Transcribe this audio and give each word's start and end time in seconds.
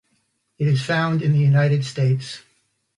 It 0.57 0.67
is 0.67 0.81
found 0.81 1.21
in 1.21 1.31
the 1.31 1.37
United 1.37 1.85
States. 1.85 2.41